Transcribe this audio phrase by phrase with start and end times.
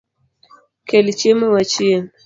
[0.87, 2.03] Kel chiemo wachiem